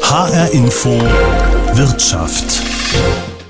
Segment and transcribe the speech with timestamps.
[0.00, 0.90] HR Info
[1.74, 2.73] Wirtschaft.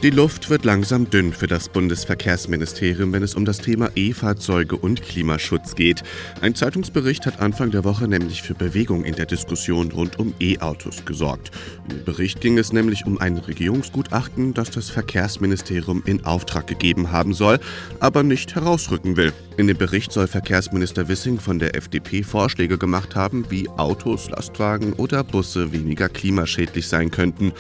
[0.04, 5.01] Die Luft wird langsam dünn für das Bundesverkehrsministerium, wenn es um das Thema E-Fahrzeuge und
[5.01, 6.03] Klimaschutz geht.
[6.42, 11.06] Ein Zeitungsbericht hat Anfang der Woche nämlich für Bewegung in der Diskussion rund um E-Autos
[11.06, 11.53] gesorgt.
[11.88, 17.32] Im Bericht ging es nämlich um ein Regierungsgutachten, das das Verkehrsministerium in Auftrag gegeben haben
[17.32, 17.59] soll,
[17.98, 19.32] aber nicht herausrücken will.
[19.56, 24.92] In dem Bericht soll Verkehrsminister Wissing von der FDP Vorschläge gemacht haben, wie Autos, Lastwagen
[24.92, 27.52] oder Busse weniger klimaschädlich sein könnten.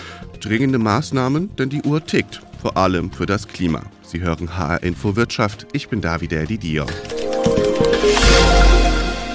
[0.44, 3.80] Dringende Maßnahmen, denn die Uhr tickt, vor allem für das Klima.
[4.02, 5.66] Sie hören HR Info Wirtschaft.
[5.72, 6.84] Ich bin Davide Didio.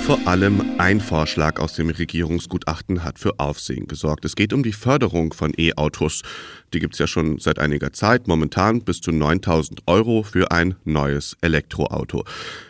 [0.09, 4.25] Vor allem ein Vorschlag aus dem Regierungsgutachten hat für Aufsehen gesorgt.
[4.25, 6.23] Es geht um die Förderung von E-Autos.
[6.73, 10.73] Die gibt es ja schon seit einiger Zeit, momentan bis zu 9000 Euro für ein
[10.83, 12.23] neues Elektroauto.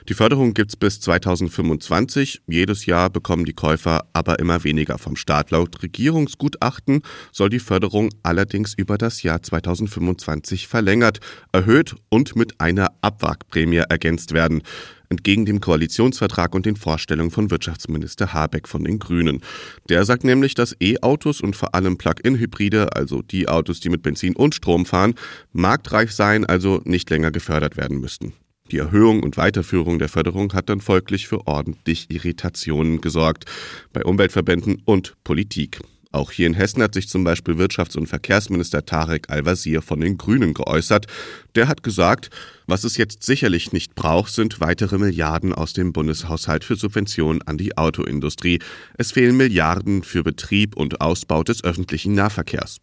[0.09, 2.41] Die Förderung gibt es bis 2025.
[2.45, 5.52] Jedes Jahr bekommen die Käufer aber immer weniger vom Staat.
[5.52, 11.21] Laut Regierungsgutachten soll die Förderung allerdings über das Jahr 2025 verlängert,
[11.53, 14.61] erhöht und mit einer Abwrackprämie ergänzt werden
[15.09, 19.41] entgegen dem Koalitionsvertrag und den Vorstellungen von Wirtschaftsminister Habeck von den Grünen.
[19.89, 24.35] Der sagt nämlich, dass E-Autos und vor allem Plug-in-Hybride, also die Autos, die mit Benzin
[24.35, 25.15] und Strom fahren,
[25.52, 28.33] marktreif seien, also nicht länger gefördert werden müssten.
[28.71, 33.45] Die Erhöhung und Weiterführung der Förderung hat dann folglich für ordentlich Irritationen gesorgt
[33.93, 35.80] bei Umweltverbänden und Politik.
[36.11, 40.17] Auch hier in Hessen hat sich zum Beispiel Wirtschafts- und Verkehrsminister Tarek Al-Wazir von den
[40.17, 41.05] Grünen geäußert.
[41.53, 42.31] Der hat gesagt,
[42.65, 47.59] was es jetzt sicherlich nicht braucht, sind weitere Milliarden aus dem Bundeshaushalt für Subventionen an
[47.59, 48.57] die Autoindustrie.
[48.97, 52.77] Es fehlen Milliarden für Betrieb und Ausbau des öffentlichen Nahverkehrs.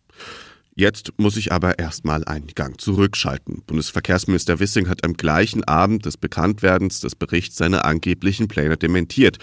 [0.76, 3.62] Jetzt muss ich aber erstmal einen Gang zurückschalten.
[3.66, 9.38] Bundesverkehrsminister Wissing hat am gleichen Abend des Bekanntwerdens des Berichts seine angeblichen Pläne dementiert.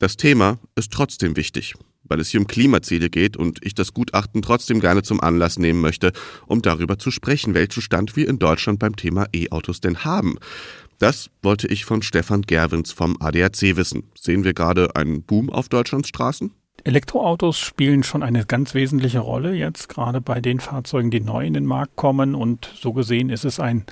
[0.00, 4.42] Das Thema ist trotzdem wichtig weil es hier um Klimaziele geht und ich das Gutachten
[4.42, 6.12] trotzdem gerne zum Anlass nehmen möchte,
[6.46, 10.38] um darüber zu sprechen, welchen Stand wir in Deutschland beim Thema E-Autos denn haben.
[10.98, 14.04] Das wollte ich von Stefan Gerwins vom ADAC wissen.
[14.16, 16.52] Sehen wir gerade einen Boom auf Deutschlands Straßen?
[16.84, 21.54] Elektroautos spielen schon eine ganz wesentliche Rolle jetzt, gerade bei den Fahrzeugen, die neu in
[21.54, 22.34] den Markt kommen.
[22.34, 23.84] Und so gesehen ist es ein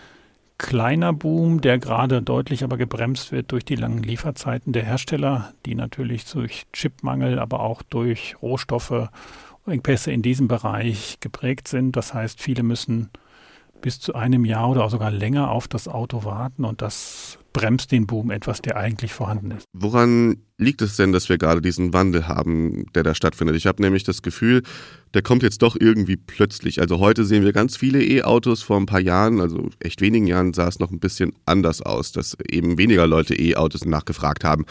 [0.61, 5.75] kleiner Boom, der gerade deutlich aber gebremst wird durch die langen Lieferzeiten der Hersteller, die
[5.75, 9.09] natürlich durch Chipmangel, aber auch durch Rohstoffe
[9.65, 11.97] und Engpässe in diesem Bereich geprägt sind.
[11.97, 13.09] Das heißt, viele müssen
[13.81, 17.91] bis zu einem Jahr oder auch sogar länger auf das Auto warten und das bremst
[17.93, 19.65] den Boom etwas, der eigentlich vorhanden ist.
[19.73, 23.57] Woran liegt es denn, dass wir gerade diesen Wandel haben, der da stattfindet?
[23.57, 24.63] Ich habe nämlich das Gefühl,
[25.15, 26.81] der kommt jetzt doch irgendwie plötzlich.
[26.81, 28.63] Also heute sehen wir ganz viele E-Autos.
[28.63, 32.13] Vor ein paar Jahren, also echt wenigen Jahren, sah es noch ein bisschen anders aus,
[32.13, 34.65] dass eben weniger Leute E-Autos nachgefragt haben.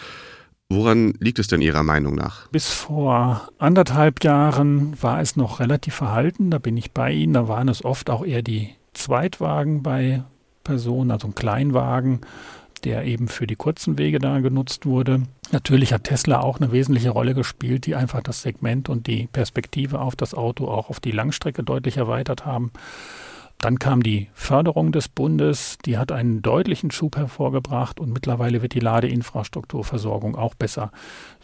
[0.72, 2.48] Woran liegt es denn Ihrer Meinung nach?
[2.50, 6.52] Bis vor anderthalb Jahren war es noch relativ verhalten.
[6.52, 7.34] Da bin ich bei Ihnen.
[7.34, 10.24] Da waren es oft auch eher die Zweitwagen bei
[10.64, 12.22] Personen, also ein Kleinwagen,
[12.84, 15.24] der eben für die kurzen Wege da genutzt wurde.
[15.52, 20.00] Natürlich hat Tesla auch eine wesentliche Rolle gespielt, die einfach das Segment und die Perspektive
[20.00, 22.72] auf das Auto auch auf die Langstrecke deutlich erweitert haben.
[23.62, 28.74] Dann kam die Förderung des Bundes, die hat einen deutlichen Schub hervorgebracht und mittlerweile wird
[28.74, 30.92] die Ladeinfrastrukturversorgung auch besser.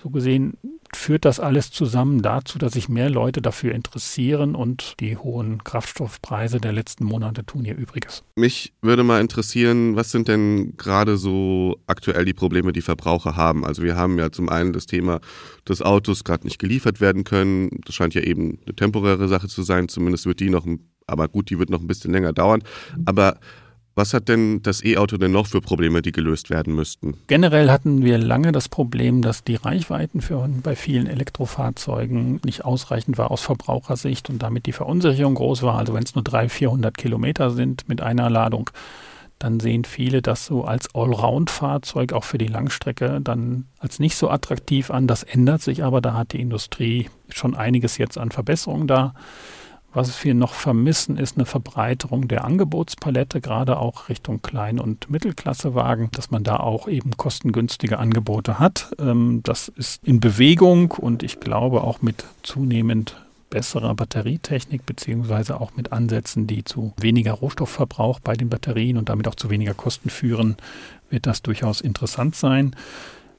[0.01, 0.57] So gesehen
[0.93, 6.61] führt das alles zusammen dazu, dass sich mehr Leute dafür interessieren und die hohen Kraftstoffpreise
[6.61, 8.23] der letzten Monate tun ihr Übriges.
[8.37, 13.65] Mich würde mal interessieren, was sind denn gerade so aktuell die Probleme, die Verbraucher haben?
[13.65, 15.19] Also wir haben ja zum einen das Thema,
[15.65, 17.81] dass Autos gerade nicht geliefert werden können.
[17.85, 19.89] Das scheint ja eben eine temporäre Sache zu sein.
[19.89, 22.63] Zumindest wird die noch ein aber gut, die wird noch ein bisschen länger dauern.
[23.05, 23.38] Aber
[23.97, 27.16] was hat denn das E-Auto denn noch für Probleme, die gelöst werden müssten?
[27.27, 33.17] Generell hatten wir lange das Problem, dass die Reichweiten für, bei vielen Elektrofahrzeugen nicht ausreichend
[33.17, 35.77] war aus Verbrauchersicht und damit die Verunsicherung groß war.
[35.77, 38.69] Also wenn es nur 300, 400 Kilometer sind mit einer Ladung,
[39.39, 44.29] dann sehen viele das so als Allround-Fahrzeug auch für die Langstrecke dann als nicht so
[44.29, 45.07] attraktiv an.
[45.07, 49.13] Das ändert sich aber, da hat die Industrie schon einiges jetzt an Verbesserungen da.
[49.95, 56.09] Was wir noch vermissen, ist eine Verbreiterung der Angebotspalette, gerade auch Richtung Klein- und Mittelklassewagen,
[56.11, 58.93] dass man da auch eben kostengünstige Angebote hat.
[58.99, 63.15] Ähm, das ist in Bewegung und ich glaube auch mit zunehmend
[63.49, 69.29] besserer Batterietechnik beziehungsweise auch mit Ansätzen, die zu weniger Rohstoffverbrauch bei den Batterien und damit
[69.29, 70.57] auch zu weniger Kosten führen,
[71.09, 72.75] wird das durchaus interessant sein.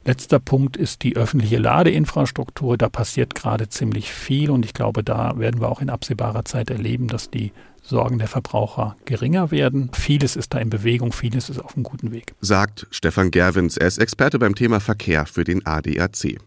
[0.06, 2.78] Letzter Punkt ist die öffentliche Ladeinfrastruktur.
[2.78, 6.70] Da passiert gerade ziemlich viel und ich glaube, da werden wir auch in absehbarer Zeit
[6.70, 7.50] erleben, dass die
[7.82, 9.90] Sorgen der Verbraucher geringer werden.
[9.92, 12.34] Vieles ist da in Bewegung, vieles ist auf einem guten Weg.
[12.40, 13.76] Sagt Stefan Gerwins.
[13.76, 16.38] Er ist Experte beim Thema Verkehr für den ADAC.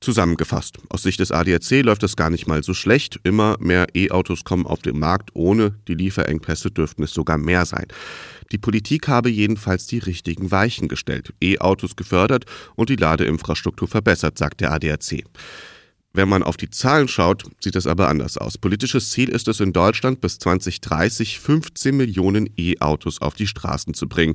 [0.00, 3.20] Zusammengefasst, aus Sicht des ADAC läuft es gar nicht mal so schlecht.
[3.24, 5.28] Immer mehr E-Autos kommen auf den Markt.
[5.34, 7.88] Ohne die Lieferengpässe dürften es sogar mehr sein.
[8.52, 14.60] Die Politik habe jedenfalls die richtigen Weichen gestellt, E-Autos gefördert und die Ladeinfrastruktur verbessert, sagt
[14.60, 15.24] der ADAC.
[16.12, 18.58] Wenn man auf die Zahlen schaut, sieht es aber anders aus.
[18.58, 24.08] Politisches Ziel ist es in Deutschland bis 2030 15 Millionen E-Autos auf die Straßen zu
[24.08, 24.34] bringen.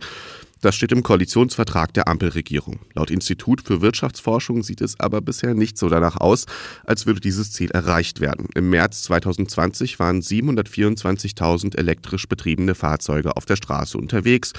[0.65, 2.79] Das steht im Koalitionsvertrag der Ampelregierung.
[2.95, 6.47] Laut Institut für Wirtschaftsforschung sieht es aber bisher nicht so danach aus,
[6.85, 8.47] als würde dieses Ziel erreicht werden.
[8.55, 14.53] Im März 2020 waren 724.000 elektrisch betriebene Fahrzeuge auf der Straße unterwegs.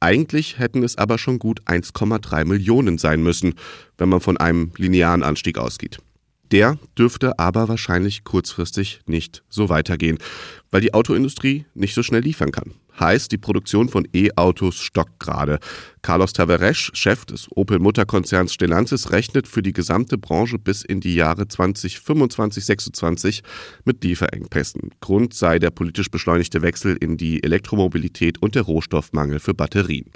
[0.00, 3.52] Eigentlich hätten es aber schon gut 1,3 Millionen sein müssen,
[3.98, 5.98] wenn man von einem linearen Anstieg ausgeht.
[6.52, 10.16] Der dürfte aber wahrscheinlich kurzfristig nicht so weitergehen,
[10.70, 12.72] weil die Autoindustrie nicht so schnell liefern kann.
[13.00, 15.58] Heißt, die Produktion von E-Autos stockt gerade.
[16.02, 21.48] Carlos Tavares, Chef des Opel-Mutterkonzerns Stellantis, rechnet für die gesamte Branche bis in die Jahre
[21.48, 23.42] 2025, 2026
[23.84, 24.90] mit Lieferengpässen.
[25.00, 30.10] Grund sei der politisch beschleunigte Wechsel in die Elektromobilität und der Rohstoffmangel für Batterien.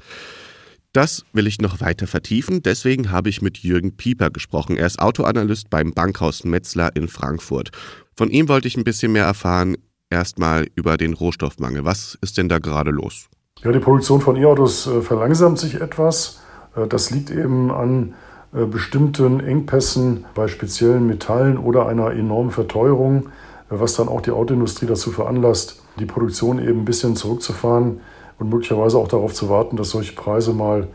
[0.93, 2.63] Das will ich noch weiter vertiefen.
[2.63, 4.77] Deswegen habe ich mit Jürgen Pieper gesprochen.
[4.77, 7.71] Er ist Autoanalyst beim Bankhaus Metzler in Frankfurt.
[8.17, 9.77] Von ihm wollte ich ein bisschen mehr erfahren,
[10.11, 11.85] erstmal über den Rohstoffmangel.
[11.85, 13.29] Was ist denn da gerade los?
[13.63, 16.41] Ja, die Produktion von E-Autos äh, verlangsamt sich etwas.
[16.77, 18.15] Äh, das liegt eben an
[18.53, 23.31] äh, bestimmten Engpässen bei speziellen Metallen oder einer enormen Verteuerung,
[23.69, 28.01] was dann auch die Autoindustrie dazu veranlasst, die Produktion eben ein bisschen zurückzufahren
[28.39, 30.89] und möglicherweise auch darauf zu warten, dass solche Preise mal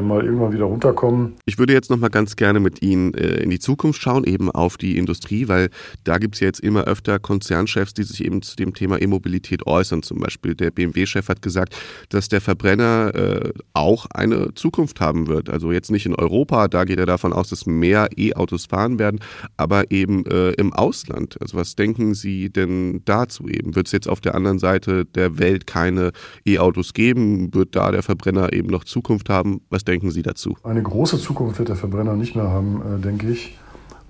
[0.00, 1.34] mal irgendwann wieder runterkommen.
[1.46, 4.50] Ich würde jetzt noch mal ganz gerne mit Ihnen äh, in die Zukunft schauen, eben
[4.50, 5.70] auf die Industrie, weil
[6.04, 9.66] da gibt es ja jetzt immer öfter Konzernchefs, die sich eben zu dem Thema E-Mobilität
[9.66, 10.02] äußern.
[10.02, 11.76] Zum Beispiel der BMW-Chef hat gesagt,
[12.10, 15.48] dass der Verbrenner äh, auch eine Zukunft haben wird.
[15.50, 19.20] Also jetzt nicht in Europa, da geht er davon aus, dass mehr E-Autos fahren werden,
[19.56, 21.40] aber eben äh, im Ausland.
[21.40, 23.74] Also was denken Sie denn dazu eben?
[23.74, 26.12] Wird es jetzt auf der anderen Seite der Welt keine
[26.44, 27.54] E-Autos geben?
[27.54, 29.60] Wird da der Verbrenner eben noch Zukunft haben?
[29.70, 30.56] Was denken Sie dazu?
[30.62, 33.58] Eine große Zukunft wird der Verbrenner nicht mehr haben, äh, denke ich.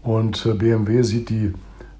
[0.03, 1.53] Und äh, BMW sieht die,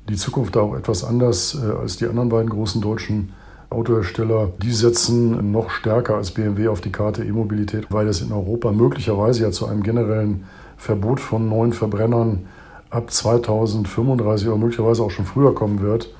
[0.09, 3.33] die Zukunft da auch etwas anders äh, als die anderen beiden großen deutschen
[3.71, 4.51] Autohersteller.
[4.63, 9.43] Die setzen noch stärker als BMW auf die Karte E-Mobilität, weil es in Europa möglicherweise
[9.43, 10.45] ja zu einem generellen
[10.77, 12.47] Verbot von neuen Verbrennern
[12.91, 16.13] ab 2035 oder möglicherweise auch schon früher kommen wird.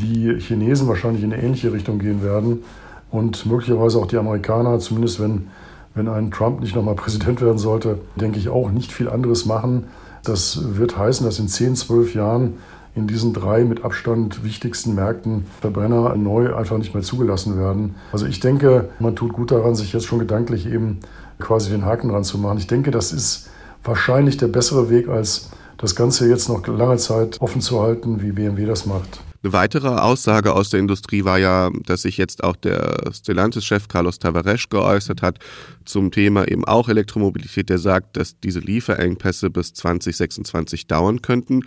[0.00, 2.62] Die Chinesen wahrscheinlich in eine ähnliche Richtung gehen werden
[3.10, 5.48] und möglicherweise auch die Amerikaner, zumindest wenn
[5.94, 9.84] wenn ein Trump nicht nochmal Präsident werden sollte, denke ich auch nicht viel anderes machen.
[10.24, 12.54] Das wird heißen, dass in 10, 12 Jahren
[12.94, 17.96] in diesen drei mit Abstand wichtigsten Märkten Verbrenner neu einfach nicht mehr zugelassen werden.
[18.12, 21.00] Also ich denke, man tut gut daran, sich jetzt schon gedanklich eben
[21.40, 22.58] quasi den Haken dran zu machen.
[22.58, 23.50] Ich denke, das ist
[23.82, 28.32] wahrscheinlich der bessere Weg, als das Ganze jetzt noch lange Zeit offen zu halten, wie
[28.32, 29.20] BMW das macht.
[29.44, 34.18] Eine weitere Aussage aus der Industrie war ja, dass sich jetzt auch der Stellantis-Chef Carlos
[34.18, 35.38] Tavares geäußert hat
[35.84, 41.60] zum Thema eben auch Elektromobilität, der sagt, dass diese Lieferengpässe bis 2026 dauern könnten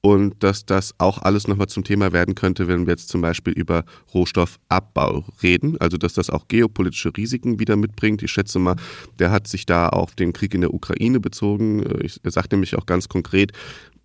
[0.00, 3.52] und dass das auch alles nochmal zum Thema werden könnte, wenn wir jetzt zum Beispiel
[3.52, 8.24] über Rohstoffabbau reden, also dass das auch geopolitische Risiken wieder mitbringt.
[8.24, 8.74] Ich schätze mal,
[9.20, 11.84] der hat sich da auf den Krieg in der Ukraine bezogen.
[12.24, 13.52] Er sagt nämlich auch ganz konkret,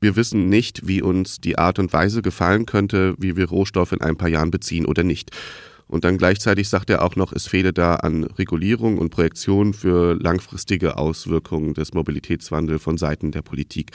[0.06, 4.02] wir wissen nicht, wie uns die Art und Weise gefallen könnte, wie wir Rohstoffe in
[4.02, 5.32] ein paar Jahren beziehen oder nicht.
[5.88, 10.14] Und dann gleichzeitig sagt er auch noch, es fehle da an Regulierung und Projektion für
[10.14, 13.94] langfristige Auswirkungen des Mobilitätswandels von Seiten der Politik.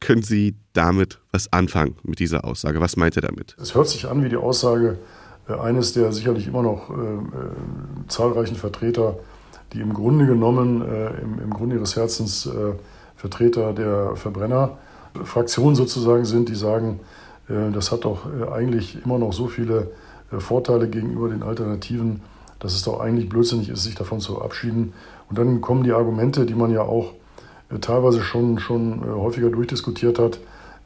[0.00, 2.80] Können Sie damit was anfangen mit dieser Aussage?
[2.80, 3.56] Was meint er damit?
[3.60, 4.98] Es hört sich an wie die Aussage
[5.48, 9.16] äh, eines der sicherlich immer noch äh, äh, zahlreichen Vertreter,
[9.72, 12.72] die im Grunde genommen, äh, im, im Grunde ihres Herzens äh,
[13.14, 14.78] Vertreter der Verbrenner
[15.24, 17.00] Fraktionen sozusagen sind, die sagen,
[17.48, 19.90] äh, das hat doch äh, eigentlich immer noch so viele
[20.32, 22.20] äh, Vorteile gegenüber den Alternativen,
[22.58, 24.92] dass es doch eigentlich blödsinnig ist, sich davon zu verabschieden.
[25.28, 27.12] Und dann kommen die Argumente, die man ja auch
[27.80, 30.38] teilweise schon, schon häufiger durchdiskutiert hat.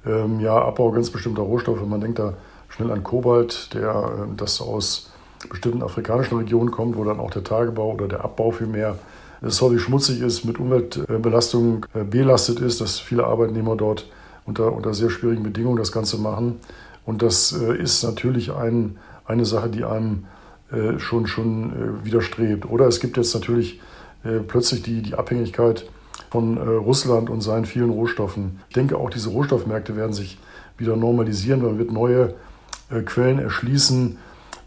[0.07, 1.87] Ähm, ja, Abbau ganz bestimmter Rohstoffe.
[1.87, 2.35] Man denkt da
[2.71, 5.11] schnell an Kobalt, der das aus
[5.49, 8.99] bestimmten afrikanischen Regionen kommt, wo dann auch der Tagebau oder der Abbau vielmehr
[9.43, 14.07] sorry schmutzig ist, mit Umweltbelastung belastet ist, dass viele Arbeitnehmer dort
[14.51, 16.59] unter, unter sehr schwierigen Bedingungen das Ganze machen.
[17.07, 20.27] Und das äh, ist natürlich ein, eine Sache, die einem
[20.73, 22.69] äh, schon, schon äh, widerstrebt.
[22.69, 23.81] Oder es gibt jetzt natürlich
[24.49, 25.89] plötzlich die, die Abhängigkeit
[26.29, 28.61] von Russland und seinen vielen Rohstoffen.
[28.69, 30.39] Ich denke, auch diese Rohstoffmärkte werden sich
[30.77, 31.63] wieder normalisieren.
[31.63, 32.35] Man wird neue
[33.07, 34.19] Quellen erschließen.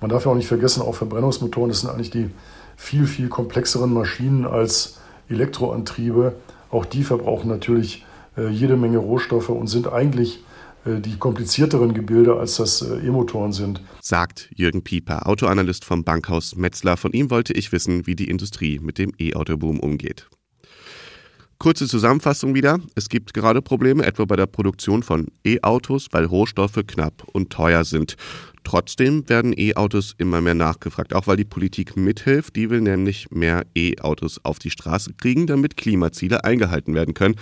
[0.02, 2.32] Man darf ja auch nicht vergessen, auch Verbrennungsmotoren, das sind eigentlich die
[2.78, 4.98] viel, viel komplexeren Maschinen als
[5.30, 6.34] Elektroantriebe.
[6.72, 8.04] Auch die verbrauchen natürlich
[8.50, 10.40] jede Menge Rohstoffe und sind eigentlich
[10.86, 13.82] äh, die komplizierteren Gebilde als das äh, E-Motoren sind.
[14.02, 16.98] Sagt Jürgen Pieper, Autoanalyst vom Bankhaus Metzler.
[16.98, 20.28] Von ihm wollte ich wissen, wie die Industrie mit dem E-Autoboom umgeht.
[21.60, 22.80] Kurze Zusammenfassung wieder.
[22.96, 27.86] Es gibt gerade Probleme, etwa bei der Produktion von E-Autos, weil Rohstoffe knapp und teuer
[27.86, 28.18] sind.
[28.66, 32.58] Trotzdem werden E-Autos immer mehr nachgefragt, auch weil die Politik mithilft.
[32.58, 37.36] Die will nämlich mehr E-Autos auf die Straße kriegen, damit Klimaziele eingehalten werden können.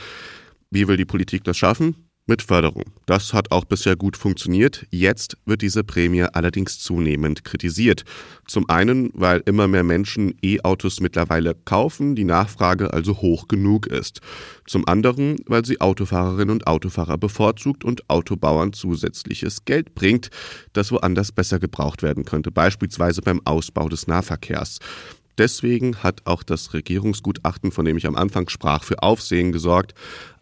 [0.71, 2.07] Wie will die Politik das schaffen?
[2.27, 2.83] mit Förderung.
[3.07, 4.85] Das hat auch bisher gut funktioniert.
[4.89, 8.03] Jetzt wird diese Prämie allerdings zunehmend kritisiert.
[8.47, 14.21] Zum einen, weil immer mehr Menschen E-Autos mittlerweile kaufen, die Nachfrage also hoch genug ist.
[14.65, 20.29] Zum anderen, weil sie Autofahrerinnen und Autofahrer bevorzugt und Autobauern zusätzliches Geld bringt,
[20.71, 24.79] das woanders besser gebraucht werden könnte, beispielsweise beim Ausbau des Nahverkehrs.
[25.37, 29.95] Deswegen hat auch das Regierungsgutachten, von dem ich am Anfang sprach, für Aufsehen gesorgt.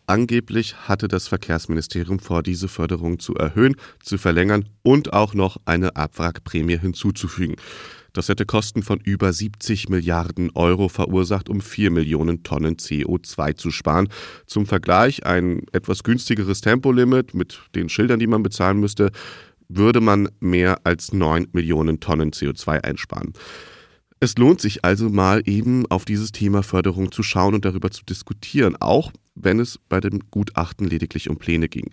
[0.09, 5.95] Angeblich hatte das Verkehrsministerium vor, diese Förderung zu erhöhen, zu verlängern und auch noch eine
[5.95, 7.57] Abwrackprämie hinzuzufügen.
[8.13, 13.69] Das hätte Kosten von über 70 Milliarden Euro verursacht, um 4 Millionen Tonnen CO2 zu
[13.69, 14.09] sparen.
[14.47, 19.11] Zum Vergleich, ein etwas günstigeres Tempolimit mit den Schildern, die man bezahlen müsste,
[19.67, 23.33] würde man mehr als 9 Millionen Tonnen CO2 einsparen.
[24.21, 28.03] Es lohnt sich also mal eben auf dieses Thema Förderung zu schauen und darüber zu
[28.03, 31.91] diskutieren, auch wenn es bei dem Gutachten lediglich um Pläne ging.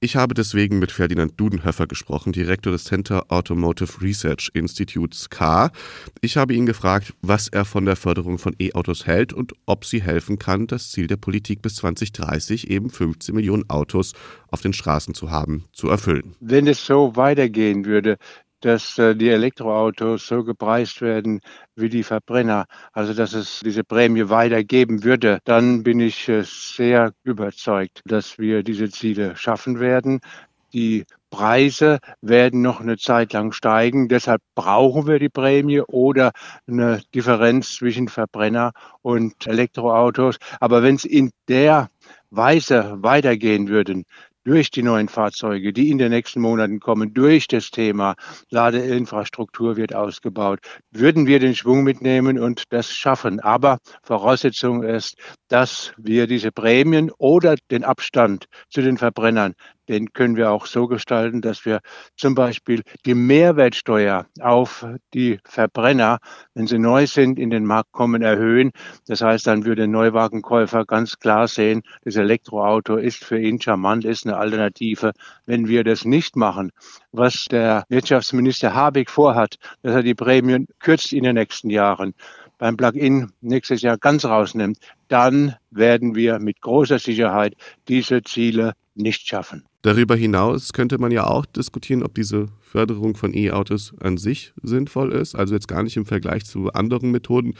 [0.00, 5.72] Ich habe deswegen mit Ferdinand Dudenhöfer gesprochen, Direktor des Center Automotive Research Institutes K.
[6.20, 10.00] Ich habe ihn gefragt, was er von der Förderung von E-Autos hält und ob sie
[10.00, 14.12] helfen kann, das Ziel der Politik bis 2030, eben 15 Millionen Autos
[14.52, 16.36] auf den Straßen zu haben, zu erfüllen.
[16.38, 18.18] Wenn es so weitergehen würde,
[18.60, 21.40] dass äh, die Elektroautos so gepreist werden
[21.76, 27.12] wie die Verbrenner, also dass es diese Prämie weitergeben würde, dann bin ich äh, sehr
[27.22, 30.20] überzeugt, dass wir diese Ziele schaffen werden.
[30.72, 34.08] Die Preise werden noch eine Zeit lang steigen.
[34.08, 36.32] Deshalb brauchen wir die Prämie oder
[36.66, 38.72] eine Differenz zwischen Verbrenner
[39.02, 40.36] und Elektroautos.
[40.60, 41.88] Aber wenn es in der
[42.30, 44.04] Weise weitergehen würden,
[44.48, 48.14] durch die neuen Fahrzeuge, die in den nächsten Monaten kommen, durch das Thema
[48.48, 53.40] Ladeinfrastruktur wird ausgebaut, würden wir den Schwung mitnehmen und das schaffen.
[53.40, 55.16] Aber Voraussetzung ist,
[55.48, 59.52] dass wir diese Prämien oder den Abstand zu den Verbrennern
[59.88, 61.80] den können wir auch so gestalten, dass wir
[62.16, 66.18] zum Beispiel die Mehrwertsteuer auf die Verbrenner,
[66.54, 68.72] wenn sie neu sind, in den Markt kommen, erhöhen.
[69.06, 74.04] Das heißt, dann würde ein Neuwagenkäufer ganz klar sehen, das Elektroauto ist für ihn charmant,
[74.04, 75.12] ist eine Alternative.
[75.46, 76.70] Wenn wir das nicht machen,
[77.12, 82.14] was der Wirtschaftsminister Habeck vorhat, dass er die Prämien kürzt in den nächsten Jahren,
[82.58, 87.54] beim Plug-in nächstes Jahr ganz rausnimmt, dann werden wir mit großer Sicherheit
[87.86, 89.64] diese Ziele nicht schaffen.
[89.82, 95.12] Darüber hinaus könnte man ja auch diskutieren, ob diese Förderung von E-Autos an sich sinnvoll
[95.12, 97.54] ist, also jetzt gar nicht im Vergleich zu anderen Methoden.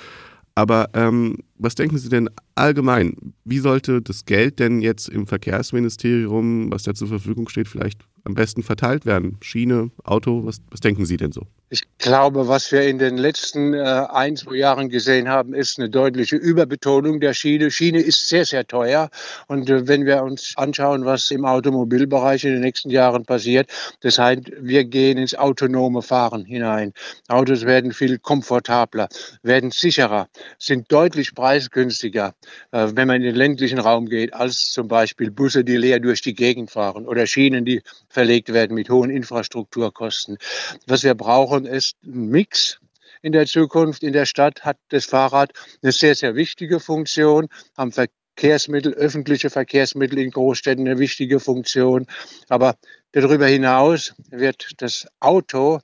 [0.54, 2.28] Aber ähm, was denken Sie denn
[2.58, 3.34] allgemein?
[3.44, 8.34] Wie sollte das Geld denn jetzt im Verkehrsministerium, was da zur Verfügung steht, vielleicht am
[8.34, 9.38] besten verteilt werden?
[9.40, 11.46] Schiene, Auto, was, was denken Sie denn so?
[11.70, 15.90] Ich glaube, was wir in den letzten äh, ein, zwei Jahren gesehen haben, ist eine
[15.90, 17.70] deutliche Überbetonung der Schiene.
[17.70, 19.10] Schiene ist sehr, sehr teuer.
[19.48, 24.18] Und äh, wenn wir uns anschauen, was im Automobilbereich in den nächsten Jahren passiert, das
[24.18, 26.94] heißt, wir gehen ins autonome Fahren hinein.
[27.28, 29.08] Autos werden viel komfortabler,
[29.42, 32.34] werden sicherer, sind deutlich preisgünstiger,
[32.70, 36.34] wenn man in den ländlichen Raum geht, als zum Beispiel Busse, die leer durch die
[36.34, 40.38] Gegend fahren oder Schienen, die verlegt werden mit hohen Infrastrukturkosten.
[40.86, 42.80] Was wir brauchen, ist ein Mix
[43.22, 44.02] in der Zukunft.
[44.02, 45.52] In der Stadt hat das Fahrrad
[45.82, 52.06] eine sehr, sehr wichtige Funktion, am Verkehrsmittel, öffentliche Verkehrsmittel in Großstädten eine wichtige Funktion.
[52.48, 52.76] Aber
[53.12, 55.80] darüber hinaus wird das Auto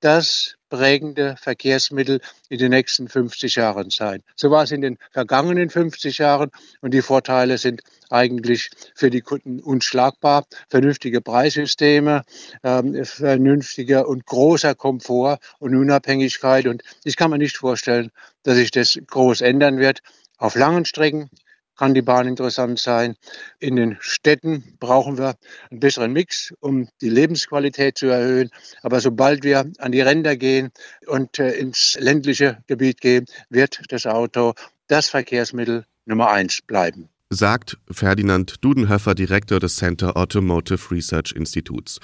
[0.00, 4.22] das prägende Verkehrsmittel in den nächsten 50 Jahren sein.
[4.36, 9.20] So war es in den vergangenen 50 Jahren und die Vorteile sind eigentlich für die
[9.20, 10.44] Kunden unschlagbar.
[10.68, 12.22] Vernünftige Preissysteme,
[12.62, 18.10] ähm, vernünftiger und großer Komfort und Unabhängigkeit und ich kann mir nicht vorstellen,
[18.42, 20.00] dass sich das groß ändern wird.
[20.36, 21.30] Auf langen Strecken
[21.78, 23.14] kann die Bahn interessant sein.
[23.58, 25.36] In den Städten brauchen wir
[25.70, 28.50] einen besseren Mix, um die Lebensqualität zu erhöhen.
[28.82, 30.70] Aber sobald wir an die Ränder gehen
[31.06, 34.54] und äh, ins ländliche Gebiet gehen, wird das Auto
[34.88, 37.08] das Verkehrsmittel Nummer eins bleiben.
[37.30, 42.00] Sagt Ferdinand Dudenhöfer, Direktor des Center Automotive Research Instituts.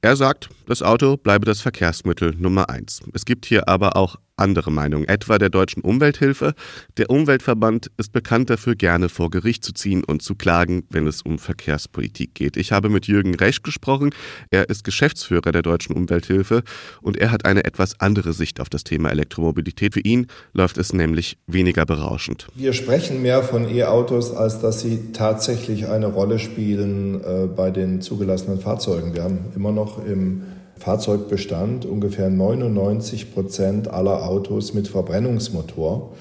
[0.00, 3.00] Er sagt, das Auto bleibe das Verkehrsmittel Nummer eins.
[3.12, 6.54] Es gibt hier aber auch andere Meinungen, etwa der Deutschen Umwelthilfe.
[6.96, 11.22] Der Umweltverband ist bekannt dafür, gerne vor Gericht zu ziehen und zu klagen, wenn es
[11.22, 12.56] um Verkehrspolitik geht.
[12.56, 14.10] Ich habe mit Jürgen Resch gesprochen.
[14.50, 16.62] Er ist Geschäftsführer der Deutschen Umwelthilfe
[17.00, 19.94] und er hat eine etwas andere Sicht auf das Thema Elektromobilität.
[19.94, 22.48] Für ihn läuft es nämlich weniger berauschend.
[22.54, 28.00] Wir sprechen mehr von E-Autos, als dass sie tatsächlich eine Rolle spielen äh, bei den
[28.00, 29.14] zugelassenen Fahrzeugen.
[29.14, 30.42] Wir haben immer noch im
[30.82, 36.12] Fahrzeugbestand ungefähr 99 Prozent aller Autos mit Verbrennungsmotor.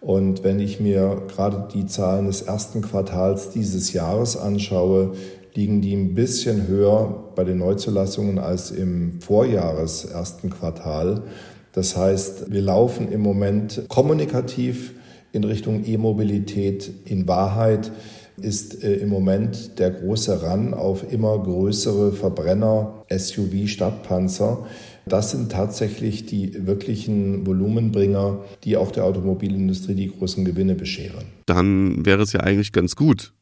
[0.00, 5.12] Und wenn ich mir gerade die Zahlen des ersten Quartals dieses Jahres anschaue,
[5.54, 11.24] liegen die ein bisschen höher bei den Neuzulassungen als im Vorjahres ersten Quartal.
[11.72, 14.94] Das heißt, wir laufen im Moment kommunikativ
[15.32, 16.90] in Richtung E-Mobilität.
[17.04, 17.92] In Wahrheit
[18.38, 24.66] ist äh, im Moment der große Run auf immer größere Verbrenner, SUV, Stadtpanzer.
[25.06, 31.26] Das sind tatsächlich die wirklichen Volumenbringer, die auch der Automobilindustrie die großen Gewinne bescheren.
[31.46, 33.32] Dann wäre es ja eigentlich ganz gut,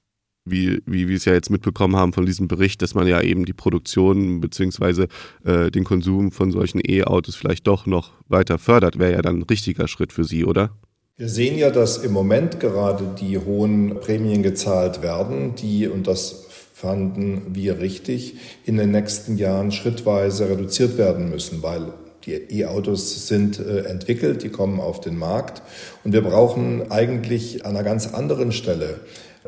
[0.45, 3.47] wie, wie wir es ja jetzt mitbekommen haben von diesem Bericht, dass man ja eben
[3.47, 5.07] die Produktion bzw.
[5.45, 9.43] äh, den Konsum von solchen E-Autos vielleicht doch noch weiter fördert, wäre ja dann ein
[9.45, 10.77] richtiger Schritt für Sie, oder?
[11.17, 16.47] Wir sehen ja, dass im Moment gerade die hohen Prämien gezahlt werden, die, und das
[16.75, 21.93] fanden wir richtig, in den nächsten Jahren schrittweise reduziert werden müssen, weil
[22.27, 25.63] die E-Autos sind äh, entwickelt, die kommen auf den Markt.
[26.03, 28.99] Und wir brauchen eigentlich an einer ganz anderen Stelle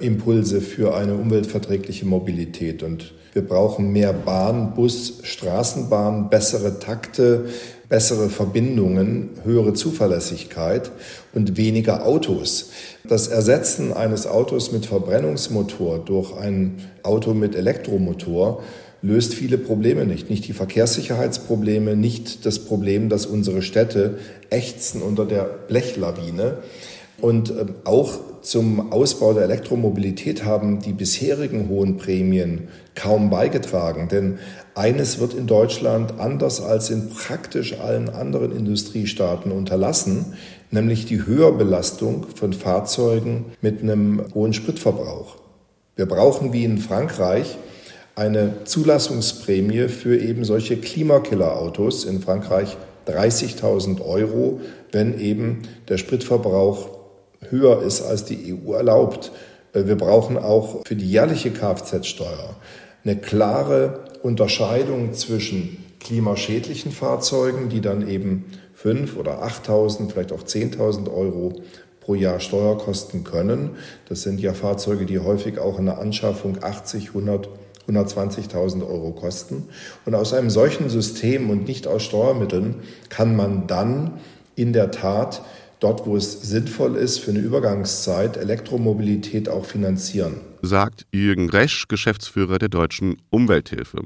[0.00, 2.84] Impulse für eine umweltverträgliche Mobilität.
[2.84, 7.46] Und wir brauchen mehr Bahn, Bus, Straßenbahn, bessere Takte,
[7.88, 10.90] bessere Verbindungen, höhere Zuverlässigkeit
[11.34, 12.70] und weniger Autos.
[13.08, 18.62] Das Ersetzen eines Autos mit Verbrennungsmotor durch ein Auto mit Elektromotor
[19.02, 20.30] löst viele Probleme nicht.
[20.30, 24.18] Nicht die Verkehrssicherheitsprobleme, nicht das Problem, dass unsere Städte
[24.50, 26.58] ächzen unter der Blechlawine.
[27.20, 34.08] Und ähm, auch zum Ausbau der Elektromobilität haben die bisherigen hohen Prämien kaum beigetragen.
[34.08, 34.38] Denn
[34.74, 40.34] eines wird in Deutschland anders als in praktisch allen anderen Industriestaaten unterlassen,
[40.70, 45.36] nämlich die Höherbelastung von Fahrzeugen mit einem hohen Spritverbrauch.
[45.96, 47.56] Wir brauchen wie in Frankreich
[48.14, 52.04] eine Zulassungsprämie für eben solche Klimakiller-Autos.
[52.04, 52.76] In Frankreich
[53.06, 54.60] 30.000 Euro,
[54.92, 56.95] wenn eben der Spritverbrauch
[57.50, 59.32] höher ist, als die EU erlaubt.
[59.72, 62.56] Äh, wir brauchen auch für die jährliche Kfz-Steuer
[63.04, 71.12] eine klare Unterscheidung zwischen klimaschädlichen Fahrzeugen, die dann eben 5 oder 8.000, vielleicht auch 10.000
[71.12, 71.62] Euro
[72.00, 73.70] pro Jahr Steuer kosten können.
[74.08, 77.48] Das sind ja Fahrzeuge, die häufig auch in der Anschaffung 80, 100,
[77.88, 79.68] 120.000 Euro kosten.
[80.04, 82.76] Und aus einem solchen System und nicht aus Steuermitteln
[83.08, 84.20] kann man dann
[84.54, 85.42] in der Tat
[85.80, 90.40] dort, wo es sinnvoll ist, für eine Übergangszeit Elektromobilität auch finanzieren.
[90.62, 94.02] Sagt Jürgen Resch, Geschäftsführer der Deutschen Umwelthilfe.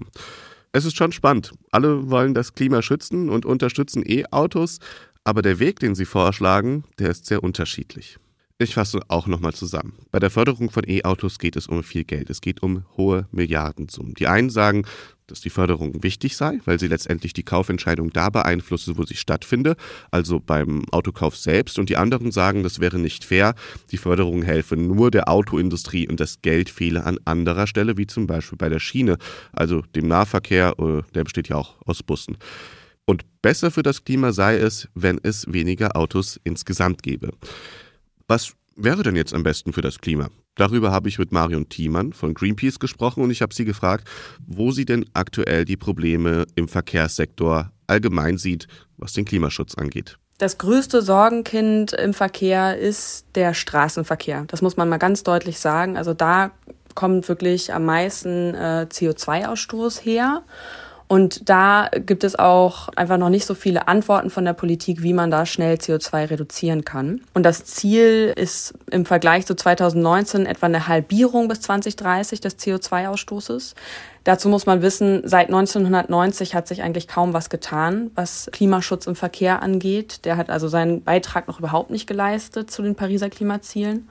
[0.72, 1.52] Es ist schon spannend.
[1.72, 4.78] Alle wollen das Klima schützen und unterstützen E-Autos,
[5.24, 8.18] aber der Weg, den sie vorschlagen, der ist sehr unterschiedlich.
[8.62, 9.94] Ich fasse auch nochmal zusammen.
[10.11, 12.29] Bei der Förderung von E-Autos geht es um viel Geld.
[12.29, 14.12] Es geht um hohe Milliardensummen.
[14.12, 14.85] Die einen sagen,
[15.29, 19.77] dass die Förderung wichtig sei, weil sie letztendlich die Kaufentscheidung da beeinflusse, wo sie stattfinde,
[20.11, 21.79] also beim Autokauf selbst.
[21.79, 23.55] Und die anderen sagen, das wäre nicht fair.
[23.92, 28.27] Die Förderung helfe nur der Autoindustrie und das Geld fehle an anderer Stelle, wie zum
[28.27, 29.16] Beispiel bei der Schiene,
[29.53, 32.37] also dem Nahverkehr, äh, der besteht ja auch aus Bussen.
[33.07, 37.31] Und besser für das Klima sei es, wenn es weniger Autos insgesamt gäbe.
[38.31, 40.29] Was wäre denn jetzt am besten für das Klima?
[40.55, 44.07] Darüber habe ich mit Marion Thiemann von Greenpeace gesprochen und ich habe sie gefragt,
[44.47, 50.16] wo sie denn aktuell die Probleme im Verkehrssektor allgemein sieht, was den Klimaschutz angeht.
[50.38, 54.45] Das größte Sorgenkind im Verkehr ist der Straßenverkehr.
[54.47, 55.97] Das muss man mal ganz deutlich sagen.
[55.97, 56.53] Also da
[56.95, 60.45] kommt wirklich am meisten äh, CO2-Ausstoß her.
[61.11, 65.12] Und da gibt es auch einfach noch nicht so viele Antworten von der Politik, wie
[65.12, 67.23] man da schnell CO2 reduzieren kann.
[67.35, 73.75] Und das Ziel ist im Vergleich zu 2019 etwa eine Halbierung bis 2030 des CO2-Ausstoßes.
[74.23, 79.16] Dazu muss man wissen, seit 1990 hat sich eigentlich kaum was getan, was Klimaschutz im
[79.16, 80.25] Verkehr angeht.
[80.25, 84.09] Der hat also seinen Beitrag noch überhaupt nicht geleistet zu den Pariser Klimazielen.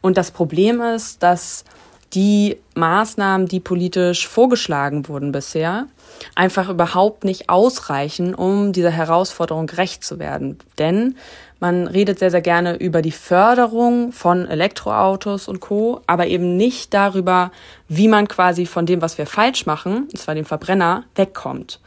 [0.00, 1.64] Und das Problem ist, dass
[2.12, 5.88] die Maßnahmen, die politisch vorgeschlagen wurden bisher,
[6.34, 10.58] einfach überhaupt nicht ausreichen, um dieser Herausforderung gerecht zu werden.
[10.78, 11.16] Denn
[11.58, 16.92] man redet sehr, sehr gerne über die Förderung von Elektroautos und Co., aber eben nicht
[16.92, 17.50] darüber,
[17.88, 21.80] wie man quasi von dem, was wir falsch machen, und zwar dem Verbrenner, wegkommt.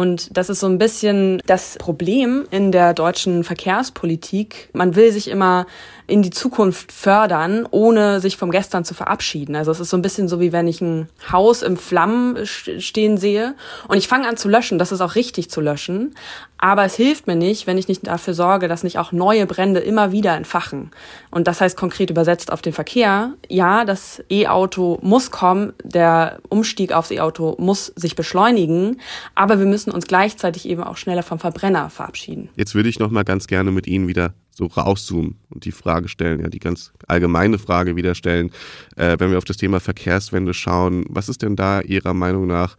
[0.00, 4.70] Und das ist so ein bisschen das Problem in der deutschen Verkehrspolitik.
[4.72, 5.66] Man will sich immer
[6.10, 9.56] in die Zukunft fördern, ohne sich vom Gestern zu verabschieden.
[9.56, 13.16] Also es ist so ein bisschen so, wie wenn ich ein Haus im Flammen stehen
[13.16, 13.54] sehe
[13.88, 14.78] und ich fange an zu löschen.
[14.78, 16.14] Das ist auch richtig zu löschen.
[16.62, 19.80] Aber es hilft mir nicht, wenn ich nicht dafür sorge, dass nicht auch neue Brände
[19.80, 20.90] immer wieder entfachen.
[21.30, 26.92] Und das heißt konkret übersetzt auf den Verkehr, ja, das E-Auto muss kommen, der Umstieg
[26.92, 29.00] aufs E-Auto muss sich beschleunigen,
[29.34, 32.50] aber wir müssen uns gleichzeitig eben auch schneller vom Verbrenner verabschieden.
[32.56, 36.08] Jetzt würde ich noch mal ganz gerne mit Ihnen wieder so rauszoomen und die Frage
[36.08, 38.50] stellen, ja, die ganz allgemeine Frage wieder stellen,
[38.96, 42.76] äh, wenn wir auf das Thema Verkehrswende schauen, was ist denn da Ihrer Meinung nach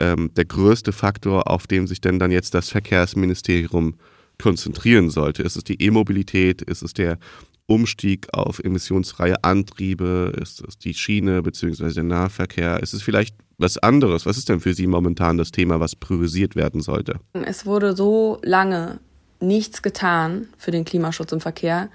[0.00, 3.94] ähm, der größte Faktor, auf den sich denn dann jetzt das Verkehrsministerium
[4.40, 5.42] konzentrieren sollte?
[5.42, 6.60] Ist es die E-Mobilität?
[6.62, 7.18] Ist es der
[7.66, 10.34] Umstieg auf emissionsfreie Antriebe?
[10.40, 11.90] Ist es die Schiene bzw.
[11.94, 12.82] der Nahverkehr?
[12.82, 14.26] Ist es vielleicht was anderes?
[14.26, 17.20] Was ist denn für Sie momentan das Thema, was priorisiert werden sollte?
[17.32, 19.00] Es wurde so lange
[19.44, 21.88] nichts getan für den Klimaschutz im Verkehr,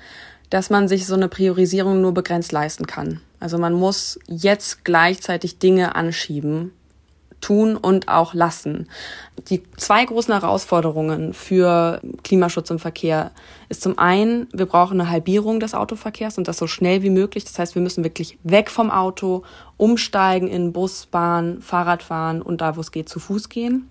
[0.50, 3.22] dass man sich so eine Priorisierung nur begrenzt leisten kann.
[3.40, 6.72] Also man muss jetzt gleichzeitig Dinge anschieben,
[7.42, 8.88] tun und auch lassen.
[9.48, 13.32] Die zwei großen Herausforderungen für Klimaschutz im Verkehr
[13.70, 17.46] ist zum einen, wir brauchen eine Halbierung des Autoverkehrs und das so schnell wie möglich.
[17.46, 19.44] Das heißt, wir müssen wirklich weg vom Auto,
[19.78, 23.90] umsteigen in Bus, Bahn, Fahrradfahren und da, wo es geht, zu Fuß gehen.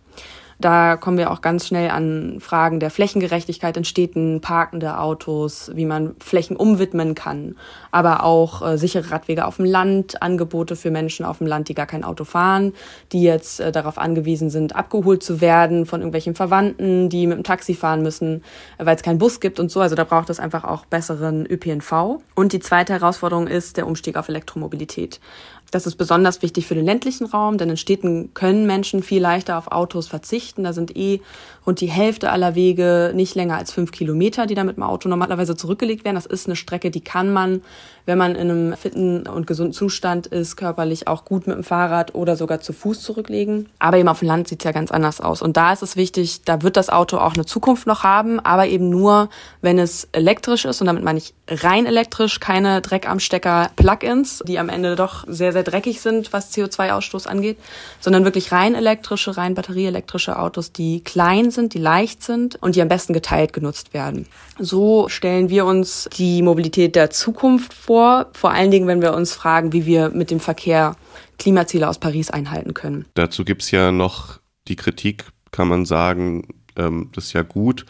[0.60, 5.84] Da kommen wir auch ganz schnell an Fragen der Flächengerechtigkeit in Städten, parkende Autos, wie
[5.84, 7.54] man Flächen umwidmen kann,
[7.92, 11.74] aber auch äh, sichere Radwege auf dem Land, Angebote für Menschen auf dem Land, die
[11.74, 12.72] gar kein Auto fahren,
[13.12, 17.44] die jetzt äh, darauf angewiesen sind, abgeholt zu werden von irgendwelchen Verwandten, die mit dem
[17.44, 18.42] Taxi fahren müssen,
[18.78, 19.80] äh, weil es keinen Bus gibt und so.
[19.80, 22.20] Also da braucht es einfach auch besseren ÖPNV.
[22.34, 25.20] Und die zweite Herausforderung ist der Umstieg auf Elektromobilität.
[25.70, 29.58] Das ist besonders wichtig für den ländlichen Raum, denn in Städten können Menschen viel leichter
[29.58, 30.64] auf Autos verzichten.
[30.64, 31.20] Da sind eh
[31.66, 35.10] rund die Hälfte aller Wege nicht länger als fünf Kilometer, die da mit dem Auto
[35.10, 36.14] normalerweise zurückgelegt werden.
[36.14, 37.60] Das ist eine Strecke, die kann man,
[38.06, 42.14] wenn man in einem fitten und gesunden Zustand ist, körperlich auch gut mit dem Fahrrad
[42.14, 43.68] oder sogar zu Fuß zurücklegen.
[43.78, 45.42] Aber eben auf dem Land sieht es ja ganz anders aus.
[45.42, 48.68] Und da ist es wichtig, da wird das Auto auch eine Zukunft noch haben, aber
[48.68, 49.28] eben nur,
[49.60, 50.80] wenn es elektrisch ist.
[50.80, 55.24] Und damit meine ich rein elektrisch, keine Dreck am Stecker Plugins, die am Ende doch
[55.28, 57.58] sehr, sehr dreckig sind, was CO2-Ausstoß angeht,
[58.00, 62.82] sondern wirklich rein elektrische, rein batterieelektrische Autos, die klein sind, die leicht sind und die
[62.82, 64.26] am besten geteilt genutzt werden.
[64.58, 69.32] So stellen wir uns die Mobilität der Zukunft vor, vor allen Dingen, wenn wir uns
[69.32, 70.96] fragen, wie wir mit dem Verkehr
[71.38, 73.06] Klimaziele aus Paris einhalten können.
[73.14, 77.86] Dazu gibt es ja noch die Kritik, kann man sagen, ähm, das ist ja gut,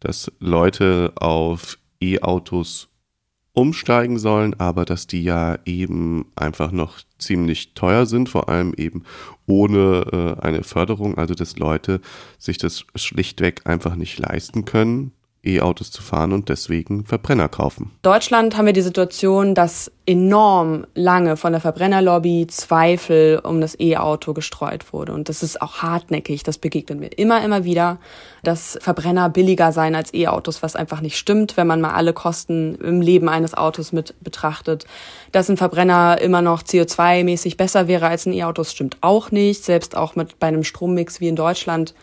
[0.00, 2.88] dass Leute auf E-Autos
[3.56, 9.04] umsteigen sollen, aber dass die ja eben einfach noch ziemlich teuer sind, vor allem eben
[9.46, 12.02] ohne äh, eine Förderung, also dass Leute
[12.38, 15.12] sich das schlichtweg einfach nicht leisten können
[15.46, 17.92] E-Autos zu fahren und deswegen Verbrenner kaufen.
[18.02, 24.34] Deutschland haben wir die Situation, dass enorm lange von der Verbrennerlobby Zweifel um das E-Auto
[24.34, 25.12] gestreut wurde.
[25.12, 27.98] Und das ist auch hartnäckig, das begegnet mir immer, immer wieder,
[28.44, 32.76] dass Verbrenner billiger seien als E-Autos, was einfach nicht stimmt, wenn man mal alle Kosten
[32.76, 34.86] im Leben eines Autos mit betrachtet.
[35.32, 39.64] Dass ein Verbrenner immer noch CO2-mäßig besser wäre als ein E-Auto, stimmt auch nicht.
[39.64, 41.94] Selbst auch mit bei einem Strommix wie in Deutschland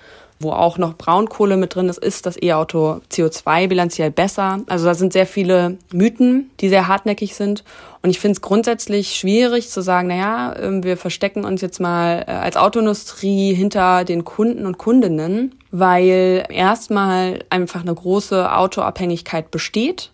[0.43, 4.60] wo auch noch Braunkohle mit drin ist, ist das E-Auto CO2 bilanziell besser.
[4.67, 7.63] Also da sind sehr viele Mythen, die sehr hartnäckig sind.
[8.01, 12.25] Und ich finde es grundsätzlich schwierig zu sagen, naja, ähm, wir verstecken uns jetzt mal
[12.27, 20.12] äh, als Autoindustrie hinter den Kunden und Kundinnen, weil erstmal einfach eine große Autoabhängigkeit besteht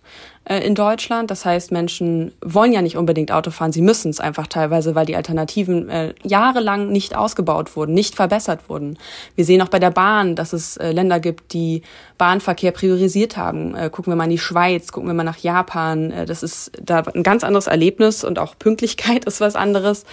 [0.49, 1.31] äh, in Deutschland.
[1.31, 5.05] Das heißt, Menschen wollen ja nicht unbedingt Auto fahren, sie müssen es einfach teilweise, weil
[5.05, 8.97] die Alternativen äh, jahrelang nicht ausgebaut wurden, nicht verbessert wurden.
[9.35, 11.83] Wir sehen auch bei der Bahn, dass es äh, Länder gibt, die
[12.17, 13.75] Bahnverkehr priorisiert haben.
[13.75, 16.11] Äh, gucken wir mal in die Schweiz, gucken wir mal nach Japan.
[16.11, 20.03] Äh, das ist da ein ganz anderes Erlebnis und auch Pünktlichkeit ist was anderes.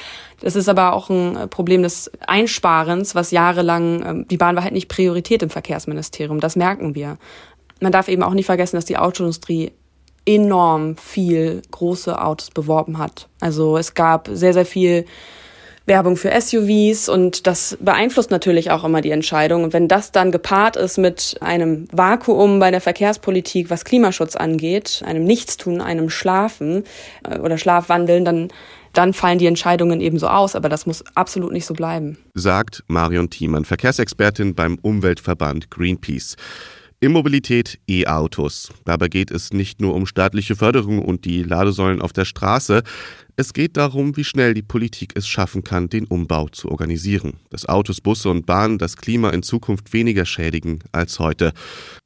[0.40, 4.64] Das ist aber auch ein äh, Problem des Einsparens, was jahrelang, ähm, die Bahn war
[4.64, 6.40] halt nicht Priorität im Verkehrsministerium.
[6.40, 7.16] Das merken wir.
[7.80, 9.72] Man darf eben auch nicht vergessen, dass die Autoindustrie
[10.26, 13.28] enorm viel große Autos beworben hat.
[13.40, 15.06] Also es gab sehr, sehr viel
[15.86, 19.62] Werbung für SUVs und das beeinflusst natürlich auch immer die Entscheidung.
[19.62, 25.02] Und wenn das dann gepaart ist mit einem Vakuum bei der Verkehrspolitik, was Klimaschutz angeht,
[25.06, 26.82] einem Nichtstun, einem Schlafen
[27.22, 28.48] äh, oder Schlafwandeln, dann
[28.92, 32.16] dann fallen die Entscheidungen eben so aus, aber das muss absolut nicht so bleiben.
[32.32, 36.36] Sagt Marion Thiemann, Verkehrsexpertin beim Umweltverband Greenpeace.
[36.98, 38.72] Immobilität E-Autos.
[38.86, 42.82] Dabei geht es nicht nur um staatliche Förderung und die Ladesäulen auf der Straße.
[43.36, 47.34] Es geht darum, wie schnell die Politik es schaffen kann, den Umbau zu organisieren.
[47.50, 51.52] Dass Autos, Busse und Bahnen das Klima in Zukunft weniger schädigen als heute.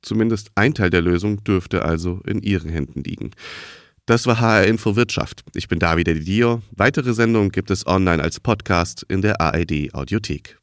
[0.03, 3.31] Zumindest ein Teil der Lösung dürfte also in Ihren Händen liegen.
[4.07, 5.45] Das war HR Info Wirtschaft.
[5.55, 6.63] Ich bin David Didio.
[6.73, 10.60] Weitere Sendungen gibt es online als Podcast in der ARD Audiothek.